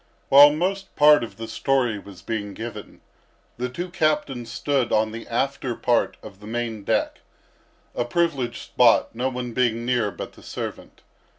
While 0.29 0.49
most 0.49 0.95
part 0.95 1.23
of 1.23 1.37
the 1.37 1.47
story 1.47 1.99
was 1.99 2.23
being 2.23 2.55
given, 2.55 3.01
the 3.57 3.69
two 3.69 3.91
captains 3.91 4.51
stood 4.51 4.91
on 4.91 5.11
the 5.11 5.27
after 5.27 5.75
part 5.75 6.17
of 6.23 6.39
the 6.39 6.47
main 6.47 6.83
deck, 6.83 7.19
a 7.93 8.03
privileged 8.03 8.63
spot, 8.63 9.13
no 9.13 9.29
one 9.29 9.53
being 9.53 9.85
near 9.85 10.09
but 10.09 10.33
the 10.33 10.41
servant. 10.41 11.03